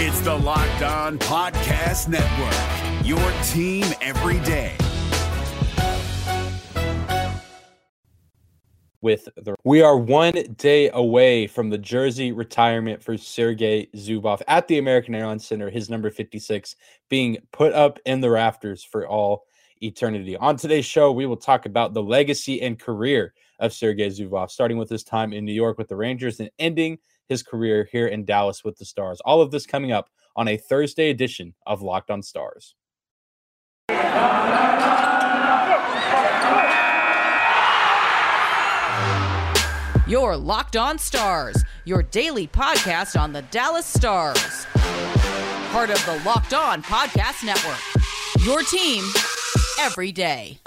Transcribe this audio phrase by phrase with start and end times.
[0.00, 3.18] It's the Locked On Podcast Network, your
[3.48, 4.76] team every day.
[9.00, 14.68] With the we are one day away from the jersey retirement for Sergei Zubov at
[14.68, 16.76] the American Airlines Center, his number 56
[17.08, 19.46] being put up in the rafters for all
[19.82, 20.36] eternity.
[20.36, 24.78] On today's show, we will talk about the legacy and career of Sergei Zubov, starting
[24.78, 26.98] with his time in New York with the Rangers and ending
[27.28, 29.20] his career here in Dallas with the Stars.
[29.24, 32.74] All of this coming up on a Thursday edition of Locked on Stars.
[40.08, 44.66] Your Locked On Stars, your daily podcast on the Dallas Stars.
[45.70, 47.78] Part of the Locked On Podcast Network.
[48.46, 49.04] Your team
[49.78, 50.58] every day.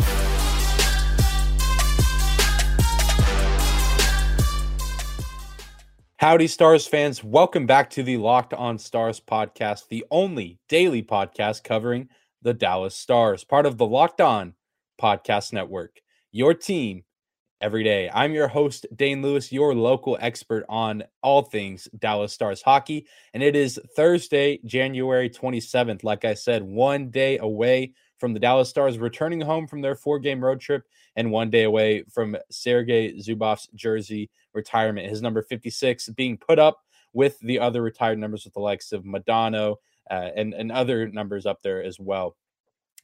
[6.21, 7.23] Howdy, Stars fans.
[7.23, 12.09] Welcome back to the Locked On Stars podcast, the only daily podcast covering
[12.43, 14.53] the Dallas Stars, part of the Locked On
[15.01, 15.99] Podcast Network.
[16.31, 17.05] Your team
[17.59, 18.07] every day.
[18.13, 23.07] I'm your host, Dane Lewis, your local expert on all things Dallas Stars hockey.
[23.33, 26.03] And it is Thursday, January 27th.
[26.03, 30.19] Like I said, one day away from the Dallas Stars returning home from their four
[30.19, 35.09] game road trip and one day away from Sergei Zubov's jersey retirement.
[35.09, 36.81] His number 56 being put up
[37.13, 39.77] with the other retired numbers with the likes of Modano
[40.09, 42.37] uh, and, and other numbers up there as well.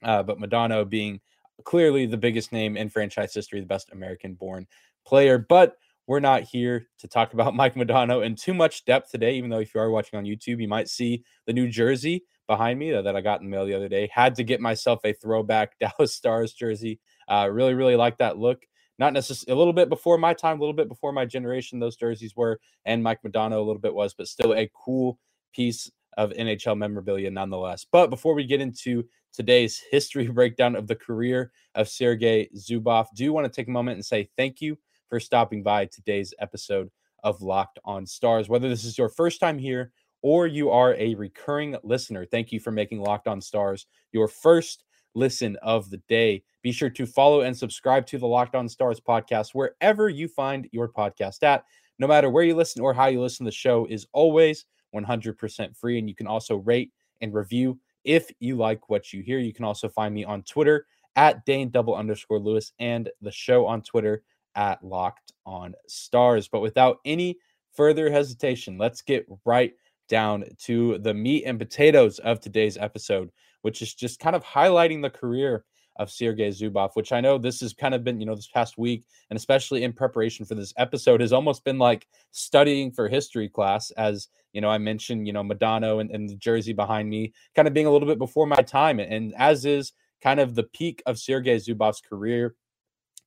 [0.04, 1.20] Uh, but Modano being
[1.64, 4.68] clearly the biggest name in franchise history, the best American born
[5.04, 5.40] player.
[5.40, 9.50] But we're not here to talk about Mike Modano in too much depth today, even
[9.50, 12.92] though if you are watching on YouTube, you might see the new jersey behind me
[12.92, 14.10] that I got in the mail the other day.
[14.12, 17.00] Had to get myself a throwback Dallas Stars jersey.
[17.28, 18.64] Uh, really, really like that look.
[19.00, 21.96] Not necessarily a little bit before my time, a little bit before my generation, those
[21.96, 25.20] jerseys were, and Mike Modano a little bit was, but still a cool
[25.54, 27.86] piece of NHL memorabilia nonetheless.
[27.92, 33.32] But before we get into today's history breakdown of the career of Sergei Zubov, do
[33.32, 34.78] want to take a moment and say thank you
[35.10, 36.90] for stopping by today's episode
[37.24, 38.50] of Locked on Stars.
[38.50, 39.92] Whether this is your first time here
[40.28, 44.84] or you are a recurring listener, thank you for making Locked on Stars your first
[45.16, 46.44] listen of the day.
[46.62, 50.68] Be sure to follow and subscribe to the Locked on Stars podcast wherever you find
[50.74, 51.64] your podcast at.
[51.98, 55.98] No matter where you listen or how you listen, the show is always 100% free.
[55.98, 59.40] And you can also rate and review if you like what you hear.
[59.40, 63.66] You can also find me on Twitter at Dane double underscore Lewis and the show
[63.66, 64.24] on Twitter
[64.56, 66.50] at Locked on Stars.
[66.50, 67.38] But without any
[67.72, 69.72] further hesitation, let's get right
[70.08, 73.32] down to the meat and potatoes of today's episode,
[73.62, 75.66] which is just kind of highlighting the career
[75.98, 78.78] of Sergei Zubov, which I know this has kind of been, you know, this past
[78.78, 83.50] week, and especially in preparation for this episode, has almost been like studying for history
[83.50, 83.92] class.
[83.92, 87.68] As you know, I mentioned, you know, Modano and, and the jersey behind me, kind
[87.68, 91.04] of being a little bit before my time, and as is kind of the peak
[91.06, 92.56] of Sergei Zubov's career.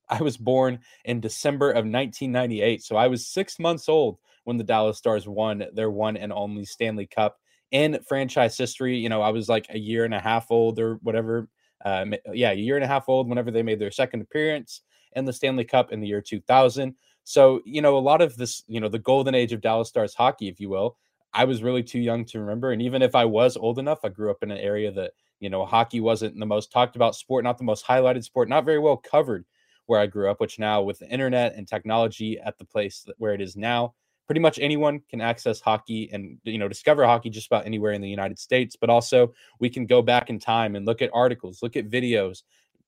[0.09, 4.63] I was born in December of 1998, so I was six months old when the
[4.63, 7.37] Dallas Stars won their one and only Stanley Cup
[7.71, 8.97] in franchise history.
[8.97, 11.47] You know, I was like a year and a half old or whatever
[11.85, 14.81] uh, yeah, a year and a half old whenever they made their second appearance
[15.13, 16.95] in the Stanley Cup in the year 2000.
[17.23, 20.13] So, you know, a lot of this, you know, the golden age of Dallas Stars
[20.13, 20.97] hockey, if you will,
[21.33, 22.71] I was really too young to remember.
[22.71, 25.49] And even if I was old enough, I grew up in an area that, you
[25.49, 28.79] know, hockey wasn't the most talked about sport, not the most highlighted sport, not very
[28.79, 29.45] well covered
[29.85, 33.33] where I grew up, which now with the internet and technology at the place where
[33.33, 33.93] it is now,
[34.31, 37.99] pretty much anyone can access hockey and you know discover hockey just about anywhere in
[37.99, 38.77] the United States.
[38.79, 42.43] But also we can go back in time and look at articles, look at videos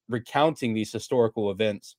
[0.07, 1.97] recounting these historical events.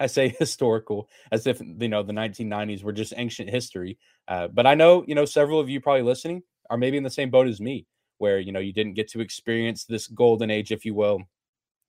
[0.00, 3.98] I say historical as if you know the 1990s were just ancient history.
[4.26, 7.10] Uh, but I know you know several of you probably listening are maybe in the
[7.10, 10.72] same boat as me, where you know you didn't get to experience this golden age,
[10.72, 11.20] if you will,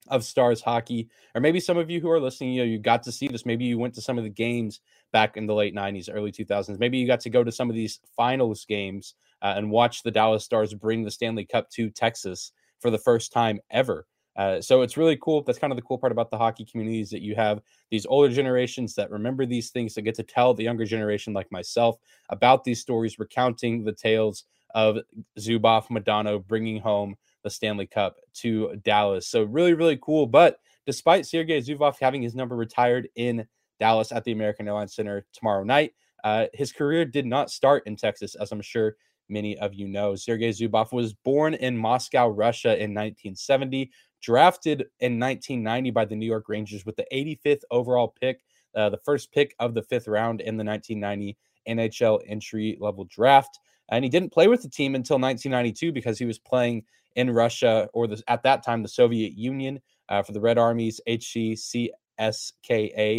[0.08, 3.04] of Stars hockey, or maybe some of you who are listening, you know, you got
[3.04, 3.46] to see this.
[3.46, 4.82] Maybe you went to some of the games
[5.12, 6.80] back in the late 90s, early 2000s.
[6.80, 10.12] Maybe you got to go to some of these finals games uh, and watch the
[10.12, 14.08] Dallas Stars bring the Stanley Cup to Texas for the first time ever.
[14.36, 15.44] Uh, so it's really cool.
[15.44, 17.62] That's kind of the cool part about the hockey community is that you have
[17.92, 21.52] these older generations that remember these things that get to tell the younger generation, like
[21.52, 21.98] myself,
[22.30, 24.98] about these stories, recounting the tales of
[25.40, 29.28] Zubov Modano bringing home the Stanley Cup to Dallas.
[29.28, 30.26] So really, really cool.
[30.26, 33.46] But despite Sergei Zubov having his number retired in
[33.80, 35.94] Dallas at the American Airlines Center tomorrow night,
[36.24, 38.96] uh, his career did not start in Texas, as I'm sure
[39.30, 40.16] many of you know.
[40.16, 43.92] Sergei Zubov was born in Moscow, Russia in 1970,
[44.22, 48.42] drafted in 1990 by the New York Rangers with the 85th overall pick,
[48.76, 51.38] uh, the first pick of the fifth round in the 1990
[51.68, 53.60] NHL entry level draft.
[53.90, 56.84] And he didn't play with the team until 1992 because he was playing
[57.16, 59.80] in Russia or the, at that time the Soviet Union
[60.10, 61.84] uh, for the Red Army's HCCSKA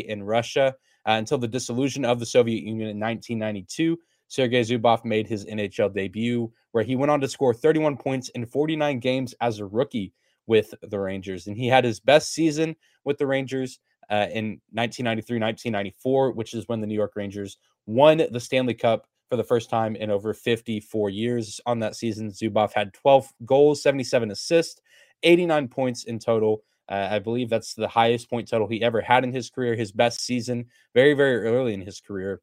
[0.06, 0.74] in Russia
[1.06, 3.98] uh, until the dissolution of the Soviet Union in 1992.
[4.28, 8.46] Sergei Zubov made his NHL debut, where he went on to score 31 points in
[8.46, 10.12] 49 games as a rookie
[10.46, 11.46] with the Rangers.
[11.46, 12.74] And he had his best season
[13.04, 13.78] with the Rangers
[14.10, 19.06] uh, in 1993 1994, which is when the New York Rangers won the Stanley Cup
[19.28, 21.60] for the first time in over 54 years.
[21.66, 24.80] On that season, Zubov had 12 goals, 77 assists,
[25.22, 26.62] 89 points in total.
[26.88, 29.92] Uh, I believe that's the highest point total he ever had in his career, his
[29.92, 32.42] best season, very, very early in his career.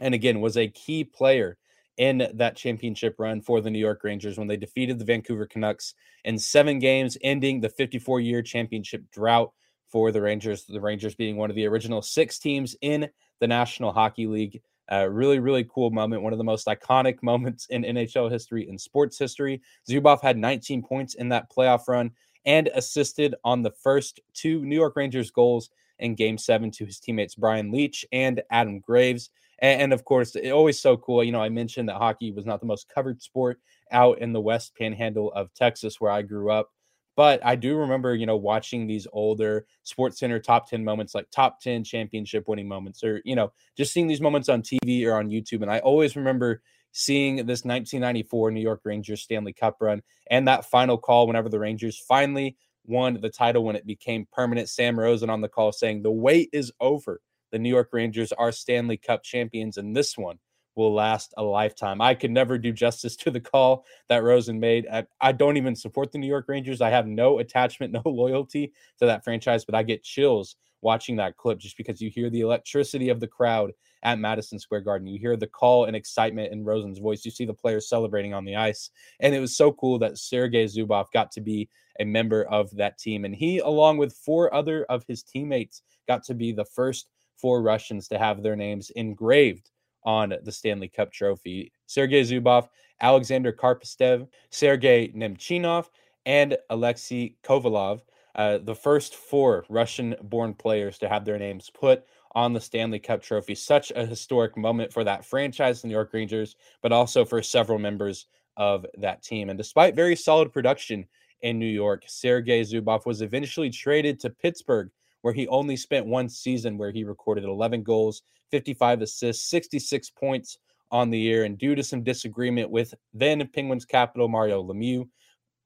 [0.00, 1.56] And again, was a key player
[1.98, 5.94] in that championship run for the New York Rangers when they defeated the Vancouver Canucks
[6.24, 9.52] in seven games, ending the 54 year championship drought
[9.88, 10.64] for the Rangers.
[10.64, 13.08] The Rangers being one of the original six teams in
[13.40, 14.62] the National Hockey League.
[14.92, 16.22] Uh, really, really cool moment.
[16.22, 19.62] One of the most iconic moments in NHL history and sports history.
[19.88, 22.10] Zubov had 19 points in that playoff run
[22.44, 26.98] and assisted on the first two New York Rangers goals in game seven to his
[26.98, 29.30] teammates Brian Leetch and Adam Graves.
[29.60, 31.24] And, and of course, it always so cool.
[31.24, 33.60] You know, I mentioned that hockey was not the most covered sport
[33.92, 36.70] out in the West Panhandle of Texas, where I grew up.
[37.16, 41.30] But I do remember, you know, watching these older Sports Center top 10 moments, like
[41.30, 45.14] top 10 championship winning moments, or, you know, just seeing these moments on TV or
[45.14, 45.62] on YouTube.
[45.62, 46.62] And I always remember
[46.92, 51.58] seeing this 1994 New York Rangers Stanley Cup run and that final call whenever the
[51.58, 54.68] Rangers finally won the title when it became permanent.
[54.68, 57.20] Sam Rosen on the call saying, The wait is over.
[57.50, 60.38] The New York Rangers are Stanley Cup champions, and this one
[60.74, 62.00] will last a lifetime.
[62.00, 64.86] I could never do justice to the call that Rosen made.
[64.90, 66.80] I, I, don't even support the New York Rangers.
[66.80, 71.36] I have no attachment, no loyalty to that franchise, but I get chills watching that
[71.36, 73.72] clip just because you hear the electricity of the crowd
[74.02, 75.06] at Madison Square Garden.
[75.06, 77.24] You hear the call and excitement in Rosen's voice.
[77.24, 78.90] You see the players celebrating on the ice.
[79.20, 81.68] And it was so cool that Sergei Zubov got to be
[82.00, 83.24] a member of that team.
[83.24, 87.62] And he, along with four other of his teammates, got to be the first four
[87.62, 89.70] Russians to have their names engraved
[90.04, 91.72] on the Stanley Cup trophy.
[91.86, 92.68] Sergei Zubov,
[93.00, 95.88] Alexander Karpovtsev, Sergei Nemchinov,
[96.26, 98.00] and Alexei Kovalov,
[98.34, 102.04] uh, the first four Russian born players to have their names put
[102.34, 103.54] on the Stanley Cup trophy.
[103.54, 107.78] Such a historic moment for that franchise, the New York Rangers, but also for several
[107.78, 108.26] members
[108.56, 109.50] of that team.
[109.50, 111.06] And despite very solid production
[111.42, 114.90] in New York, Sergei Zubov was eventually traded to Pittsburgh
[115.22, 120.58] where he only spent one season where he recorded 11 goals, 55 assists, 66 points
[120.90, 121.44] on the year.
[121.44, 125.08] And due to some disagreement with then Penguins capital Mario Lemieux,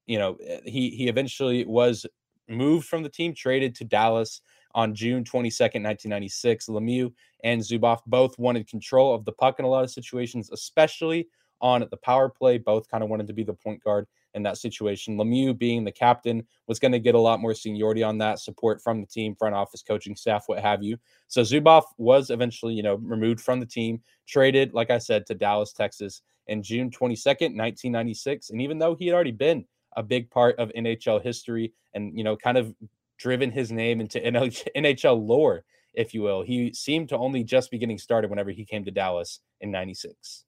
[0.06, 2.06] you know, eh, he he eventually was
[2.48, 4.40] moved from the team, traded to Dallas
[4.74, 6.66] on June 22nd, 1996.
[6.66, 7.12] Lemieux
[7.42, 11.28] and Zubov both wanted control of the puck in a lot of situations, especially
[11.60, 12.58] on the power play.
[12.58, 14.06] Both kind of wanted to be the point guard
[14.36, 15.16] in that situation.
[15.16, 18.80] Lemieux, being the captain, was going to get a lot more seniority on that support
[18.80, 20.98] from the team, front office, coaching staff, what have you.
[21.26, 25.34] So Zubov was eventually, you know, removed from the team, traded, like I said, to
[25.34, 28.50] Dallas, Texas in June 22nd, 1996.
[28.50, 29.64] And even though he had already been
[29.96, 32.74] a big part of NHL history and, you know, kind of
[33.18, 37.78] driven his name into NHL lore, if you will, he seemed to only just be
[37.78, 40.45] getting started whenever he came to Dallas in 96.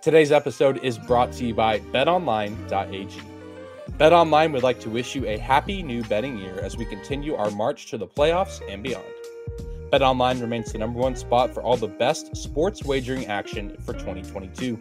[0.00, 3.20] Today's episode is brought to you by betonline.ag.
[3.98, 7.50] BetOnline would like to wish you a happy new betting year as we continue our
[7.50, 9.04] march to the playoffs and beyond.
[9.90, 14.78] BetOnline remains the number one spot for all the best sports wagering action for 2022.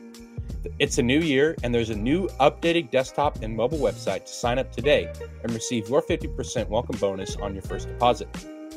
[0.77, 4.59] It's a new year, and there's a new updated desktop and mobile website to sign
[4.59, 8.29] up today and receive your 50% welcome bonus on your first deposit.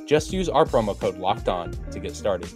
[0.06, 2.50] Just use our promo code LOCKED ON to get started.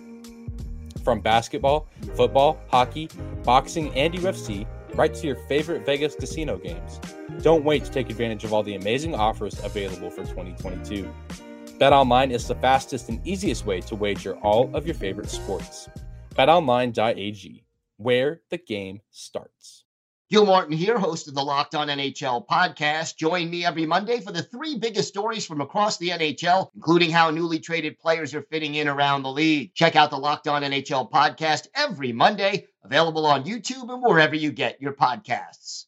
[1.04, 3.08] From basketball, football, hockey,
[3.44, 6.98] boxing, and UFC, right to your favorite Vegas casino games.
[7.42, 11.12] Don't wait to take advantage of all the amazing offers available for 2022.
[11.78, 15.88] BetOnline is the fastest and easiest way to wager all of your favorite sports.
[16.36, 17.64] BetOnline.ag,
[17.98, 19.83] where the game starts.
[20.30, 23.18] Gil Martin here, host of the Locked On NHL podcast.
[23.18, 27.30] Join me every Monday for the three biggest stories from across the NHL, including how
[27.30, 29.74] newly traded players are fitting in around the league.
[29.74, 34.50] Check out the Locked On NHL podcast every Monday, available on YouTube and wherever you
[34.50, 35.84] get your podcasts.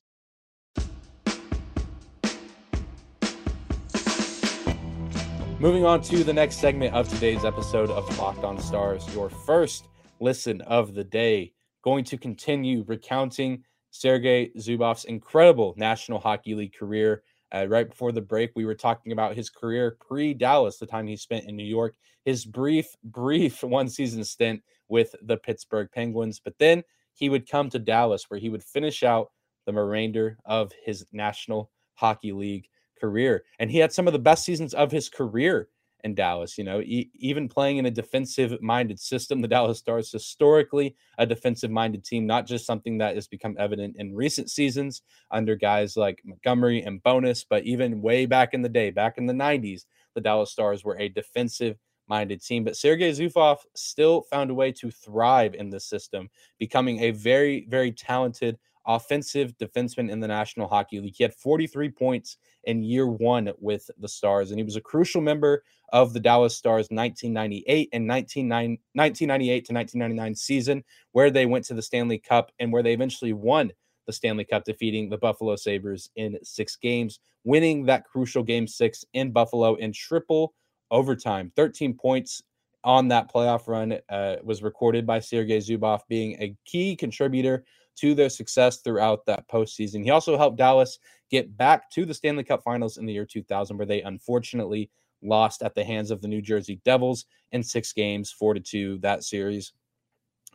[5.59, 9.87] Moving on to the next segment of today's episode of Locked On Stars, your first
[10.21, 11.55] listen of the day.
[11.83, 13.65] Going to continue recounting
[14.01, 17.23] Sergei Zubov's incredible National Hockey League career.
[17.55, 21.07] Uh, right before the break, we were talking about his career pre Dallas, the time
[21.07, 26.41] he spent in New York, his brief, brief one season stint with the Pittsburgh Penguins.
[26.41, 26.83] But then
[27.15, 29.31] he would come to Dallas, where he would finish out
[29.65, 32.69] the remainder of his National Hockey League
[33.01, 33.45] career.
[33.59, 35.69] And he had some of the best seasons of his career
[36.07, 36.57] in Dallas.
[36.57, 41.27] You know, e- even playing in a defensive minded system, the Dallas Stars historically a
[41.27, 45.97] defensive minded team, not just something that has become evident in recent seasons under guys
[45.97, 49.85] like Montgomery and Bowness, but even way back in the day, back in the 90s,
[50.15, 51.77] the Dallas Stars were a defensive
[52.09, 52.65] minded team.
[52.65, 57.67] But Sergei Zubov still found a way to thrive in this system, becoming a very,
[57.69, 61.15] very talented offensive defenseman in the National Hockey League.
[61.17, 65.21] He had 43 points in year one with the Stars, and he was a crucial
[65.21, 65.63] member
[65.93, 71.83] of the Dallas Stars 1998 and 1998 to 1999 season, where they went to the
[71.83, 73.73] Stanley Cup and where they eventually won
[74.07, 79.05] the Stanley Cup, defeating the Buffalo Sabres in six games, winning that crucial game six
[79.13, 80.55] in Buffalo in triple
[80.91, 81.53] overtime.
[81.57, 82.43] 13 points
[82.85, 87.65] on that playoff run uh, was recorded by Sergei Zubov, being a key contributor
[87.97, 90.03] to their success throughout that postseason.
[90.03, 90.99] He also helped Dallas
[91.31, 94.91] get back to the Stanley Cup Finals in the year 2000, where they unfortunately
[95.23, 98.99] lost at the hands of the New Jersey Devils in six games, four to two
[98.99, 99.73] that series.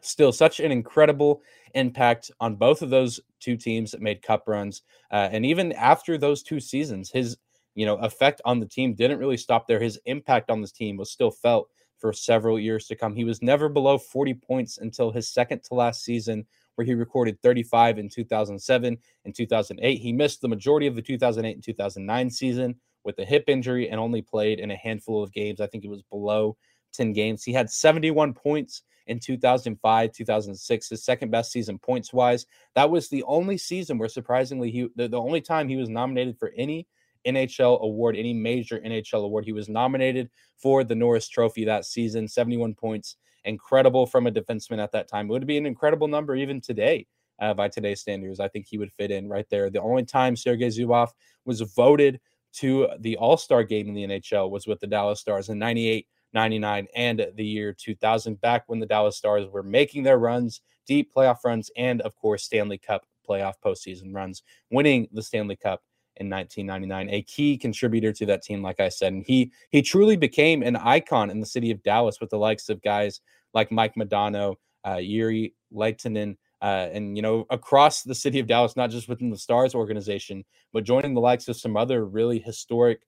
[0.01, 1.41] Still, such an incredible
[1.75, 4.81] impact on both of those two teams that made cup runs.
[5.11, 7.37] Uh, and even after those two seasons, his
[7.75, 9.79] you know effect on the team didn't really stop there.
[9.79, 11.69] His impact on this team was still felt
[11.99, 13.15] for several years to come.
[13.15, 17.41] He was never below 40 points until his second to last season where he recorded
[17.41, 19.95] 35 in 2007 and 2008.
[19.95, 23.99] He missed the majority of the 2008 and 2009 season with a hip injury and
[23.99, 25.61] only played in a handful of games.
[25.61, 26.57] I think it was below
[26.93, 27.43] 10 games.
[27.43, 32.45] He had 71 points in 2005, 2006, his second best season points wise.
[32.75, 36.37] That was the only season where surprisingly he the, the only time he was nominated
[36.37, 36.87] for any
[37.25, 39.45] NHL award, any major NHL award.
[39.45, 43.17] He was nominated for the Norris Trophy that season, 71 points.
[43.43, 45.27] Incredible from a defenseman at that time.
[45.27, 47.07] It would be an incredible number even today
[47.39, 48.39] uh, by today's standards.
[48.39, 49.69] I think he would fit in right there.
[49.69, 51.09] The only time Sergei Zubov
[51.45, 52.19] was voted
[52.53, 56.07] to the All Star game in the NHL was with the Dallas Stars in 98,
[56.33, 61.11] 99, and the year 2000, back when the Dallas Stars were making their runs, deep
[61.13, 65.81] playoff runs, and of course, Stanley Cup playoff postseason runs, winning the Stanley Cup
[66.17, 70.15] in 1999 a key contributor to that team like i said and he he truly
[70.15, 73.21] became an icon in the city of dallas with the likes of guys
[73.53, 78.75] like mike modano uh, Jere Lehtinen, uh, and you know across the city of Dallas,
[78.75, 83.01] not just within the Stars organization, but joining the likes of some other really historic,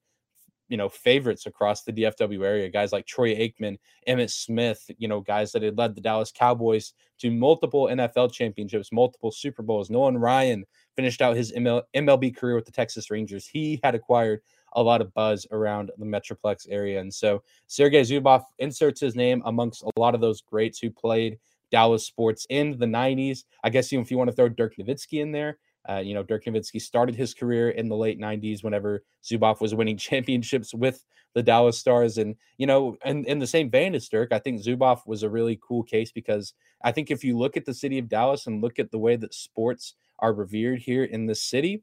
[0.68, 2.68] you know, favorites across the DFW area.
[2.68, 3.78] Guys like Troy Aikman,
[4.08, 8.92] Emmitt Smith, you know, guys that had led the Dallas Cowboys to multiple NFL championships,
[8.92, 9.90] multiple Super Bowls.
[9.90, 10.64] Nolan Ryan
[10.96, 13.46] finished out his ML- MLB career with the Texas Rangers.
[13.46, 14.40] He had acquired
[14.74, 17.00] a lot of buzz around the Metroplex area.
[17.00, 21.38] And so Sergei Zubov inserts his name amongst a lot of those greats who played
[21.70, 23.44] Dallas sports in the 90s.
[23.62, 26.22] I guess even if you want to throw Dirk Nowitzki in there, uh, you know,
[26.22, 31.04] Dirk Nowitzki started his career in the late 90s whenever Zubov was winning championships with
[31.34, 32.18] the Dallas Stars.
[32.18, 35.30] And, you know, and in the same vein as Dirk, I think Zubov was a
[35.30, 38.62] really cool case because I think if you look at the city of Dallas and
[38.62, 41.82] look at the way that sports are revered here in this city,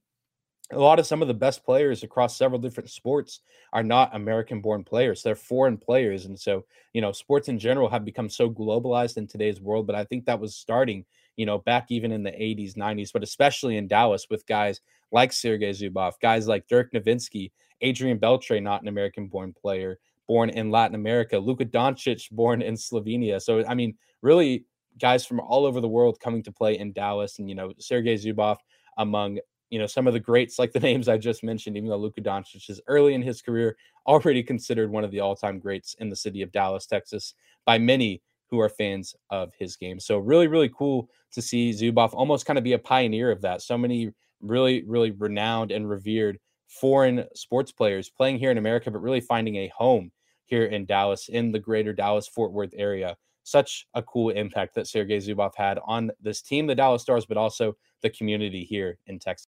[0.71, 3.41] a lot of some of the best players across several different sports
[3.73, 5.21] are not American born players.
[5.21, 6.25] They're foreign players.
[6.25, 9.85] And so, you know, sports in general have become so globalized in today's world.
[9.85, 11.05] But I think that was starting,
[11.35, 15.33] you know, back even in the 80s, 90s, but especially in Dallas with guys like
[15.33, 19.97] Sergei Zubov, guys like Dirk Nowitzki, Adrian Beltre, not an American born player,
[20.27, 23.41] born in Latin America, Luka Doncic, born in Slovenia.
[23.41, 24.65] So, I mean, really
[24.99, 27.39] guys from all over the world coming to play in Dallas.
[27.39, 28.57] And, you know, Sergei Zubov
[28.97, 29.39] among
[29.71, 32.21] you know, some of the greats like the names I just mentioned, even though Luka
[32.21, 36.15] Doncic is early in his career, already considered one of the all-time greats in the
[36.15, 37.33] city of Dallas, Texas,
[37.65, 39.99] by many who are fans of his game.
[39.99, 43.61] So really, really cool to see Zubov almost kind of be a pioneer of that.
[43.61, 49.01] So many really, really renowned and revered foreign sports players playing here in America, but
[49.01, 50.11] really finding a home
[50.45, 53.15] here in Dallas, in the greater Dallas Fort Worth area.
[53.43, 57.37] Such a cool impact that Sergei Zubov had on this team, the Dallas Stars, but
[57.37, 59.47] also the community here in Texas.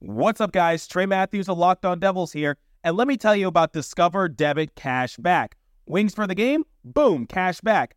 [0.00, 0.86] What's up, guys?
[0.86, 4.76] Trey Matthews of Locked On Devils here, and let me tell you about Discover Debit
[4.76, 5.56] Cash Back.
[5.86, 6.64] Wings for the game?
[6.84, 7.96] Boom, cash back.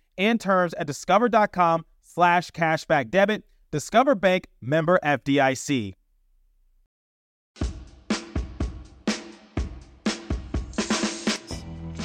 [0.21, 3.43] and terms at discover.com slash cashback debit.
[3.71, 5.95] Discover Bank member FDIC.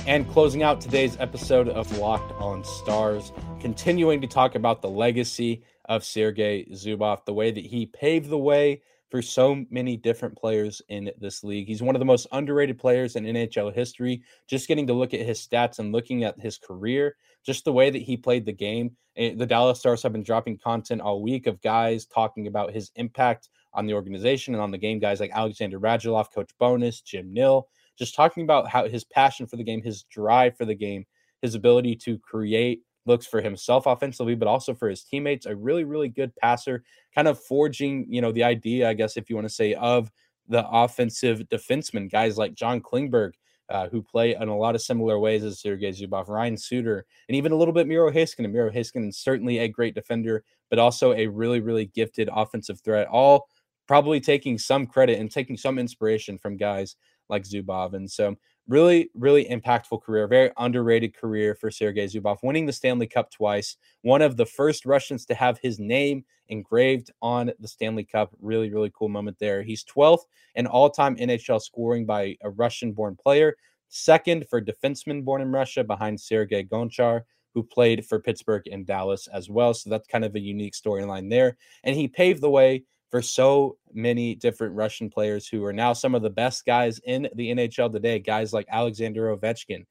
[0.07, 5.65] And closing out today's episode of Locked on Stars, continuing to talk about the legacy
[5.87, 10.83] of Sergei Zubov, the way that he paved the way for so many different players
[10.89, 11.69] in this league.
[11.69, 14.23] He's one of the most underrated players in NHL history.
[14.49, 17.91] Just getting to look at his stats and looking at his career, just the way
[17.91, 18.97] that he played the game.
[19.17, 22.91] Eh, the Dallas Stars have been dropping content all week of guys talking about his
[22.97, 24.99] impact on the organization and on the game.
[24.99, 29.57] Guys like Alexander Radulov, Coach Bowness, Jim Nill just talking about how his passion for
[29.57, 31.07] the game, his drive for the game,
[31.43, 35.47] his ability to create looks for himself offensively, but also for his teammates.
[35.47, 36.85] A really, really good passer,
[37.15, 40.11] kind of forging, you know, the idea, I guess, if you want to say, of
[40.49, 43.33] the offensive defensemen, guys like John Klingberg,
[43.69, 47.37] uh, who play in a lot of similar ways as Sergei Zubov, Ryan Suter, and
[47.37, 48.53] even a little bit Miro Heiskanen.
[48.53, 53.09] Miro Heiskanen is certainly a great defender, but also a really, really gifted offensive threat.
[53.09, 53.49] All
[53.89, 56.97] probably taking some credit and taking some inspiration from guys
[57.29, 57.95] like Zubov.
[57.95, 58.37] And so,
[58.69, 63.77] really, really impactful career, very underrated career for Sergei Zubov, winning the Stanley Cup twice,
[64.03, 68.31] one of the first Russians to have his name engraved on the Stanley Cup.
[68.41, 69.63] Really, really cool moment there.
[69.63, 73.57] He's 12th in all time NHL scoring by a Russian born player,
[73.89, 77.23] second for defenseman born in Russia behind Sergei Gonchar.
[77.55, 79.73] Who played for Pittsburgh and Dallas as well.
[79.73, 81.57] So that's kind of a unique storyline there.
[81.85, 86.15] And he paved the way for so many different Russian players who are now some
[86.15, 88.19] of the best guys in the NHL today.
[88.19, 89.85] Guys like Alexander Ovechkin,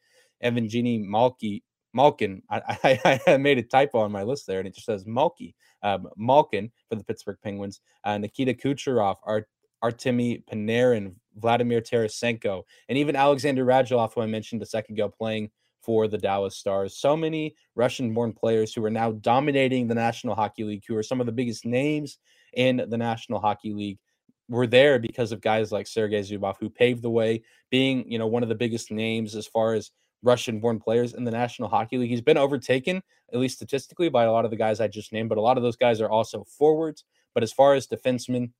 [0.44, 2.42] Evgeny Malky, Malkin.
[2.50, 5.56] I, I, I, made a typo on my list there, and it just says Malky.
[5.82, 9.48] Um, Malkin for the Pittsburgh Penguins, uh, Nikita Kucherov, Art,
[9.84, 15.52] Artemi Panarin, Vladimir Tarasenko, and even Alexander Radulov, who I mentioned a second ago, playing
[15.82, 16.98] for the Dallas Stars.
[16.98, 21.04] So many Russian born players who are now dominating the National Hockey League, who are
[21.04, 22.18] some of the biggest names
[22.56, 24.00] in the National Hockey League
[24.48, 28.28] were there because of guys like Sergei Zubov, who paved the way, being you know
[28.28, 29.92] one of the biggest names as far as
[30.24, 32.10] Russian-born players in the National Hockey League.
[32.10, 33.02] He's been overtaken,
[33.34, 35.58] at least statistically, by a lot of the guys I just named, but a lot
[35.58, 37.04] of those guys are also forwards.
[37.34, 38.52] But as far as defensemen,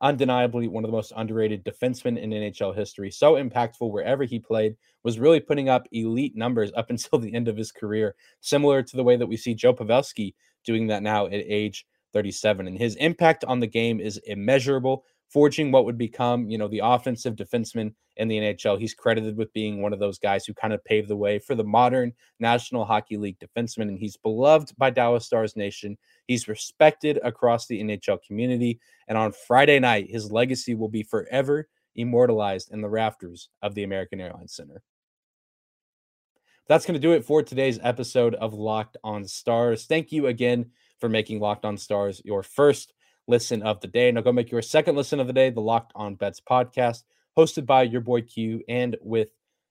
[0.00, 3.10] undeniably one of the most underrated defensemen in NHL history.
[3.10, 7.48] So impactful wherever he played, was really putting up elite numbers up until the end
[7.48, 11.26] of his career, similar to the way that we see Joe Pavelski doing that now
[11.26, 12.66] at age 37.
[12.66, 16.82] And his impact on the game is immeasurable, forging what would become, you know, the
[16.82, 18.78] offensive defenseman in the NHL.
[18.78, 21.54] He's credited with being one of those guys who kind of paved the way for
[21.54, 23.88] the modern National Hockey League defenseman.
[23.88, 25.96] And he's beloved by Dallas Stars Nation.
[26.26, 28.80] He's respected across the NHL community.
[29.06, 33.84] And on Friday night, his legacy will be forever immortalized in the rafters of the
[33.84, 34.82] American Airlines Center.
[36.68, 39.86] That's going to do it for today's episode of Locked on Stars.
[39.86, 42.92] Thank you again for making Locked On Stars your first
[43.26, 44.10] listen of the day.
[44.10, 47.04] Now go make your second listen of the day, the Locked On Bets podcast,
[47.36, 49.28] hosted by your boy Q and with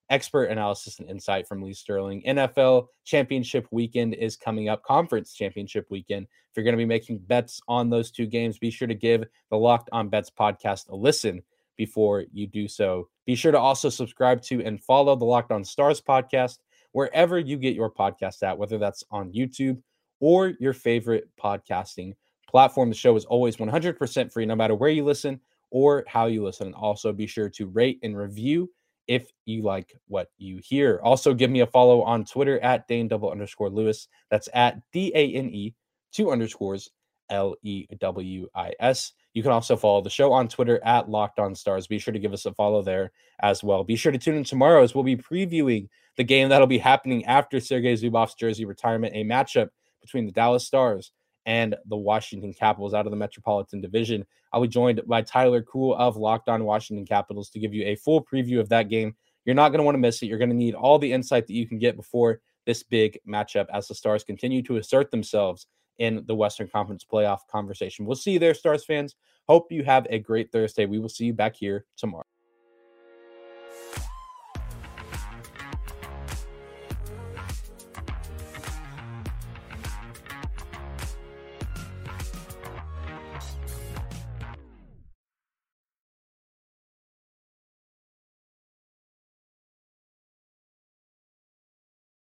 [0.09, 2.23] expert analysis and insight from Lee Sterling.
[2.25, 6.27] NFL championship weekend is coming up, conference championship weekend.
[6.27, 9.25] If you're going to be making bets on those two games, be sure to give
[9.49, 11.41] the Locked On Bets podcast a listen
[11.75, 13.09] before you do so.
[13.25, 16.59] Be sure to also subscribe to and follow the Locked On Stars podcast
[16.93, 19.81] wherever you get your podcast at, whether that's on YouTube
[20.19, 22.13] or your favorite podcasting
[22.49, 22.89] platform.
[22.89, 26.67] The show is always 100% free, no matter where you listen or how you listen.
[26.67, 28.69] And also be sure to rate and review
[29.07, 30.99] if you like what you hear.
[31.03, 34.07] Also, give me a follow on Twitter at Dane double underscore Lewis.
[34.29, 35.75] That's at D A N E
[36.11, 36.89] two underscores
[37.29, 39.13] L E W I S.
[39.33, 41.87] You can also follow the show on Twitter at Locked On Stars.
[41.87, 43.83] Be sure to give us a follow there as well.
[43.83, 47.23] Be sure to tune in tomorrow as we'll be previewing the game that'll be happening
[47.25, 49.69] after Sergei Zubov's jersey retirement, a matchup
[50.01, 51.11] between the Dallas Stars
[51.45, 54.25] and the Washington Capitals out of the Metropolitan Division.
[54.51, 57.95] I'll be joined by Tyler Cool of Locked On Washington Capitals to give you a
[57.95, 59.15] full preview of that game.
[59.45, 60.25] You're not going to want to miss it.
[60.25, 63.67] You're going to need all the insight that you can get before this big matchup
[63.73, 65.67] as the Stars continue to assert themselves
[65.99, 68.05] in the Western Conference playoff conversation.
[68.05, 69.15] We'll see you there, Stars fans.
[69.47, 70.85] Hope you have a great Thursday.
[70.85, 72.25] We will see you back here tomorrow.